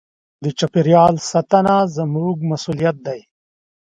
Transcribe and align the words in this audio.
د 0.43 0.45
چاپېریال 0.59 1.15
ساتنه 1.29 1.75
زموږ 1.97 2.35
مسوولیت 2.49 2.97
دی. 3.07 3.19